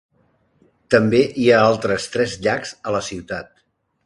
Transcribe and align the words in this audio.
També 0.95 1.19
hi 1.41 1.45
ha 1.57 1.59
tres 1.83 2.01
altres 2.07 2.35
llacs 2.47 2.73
a 2.93 2.97
la 2.97 3.05
ciutat. 3.11 3.55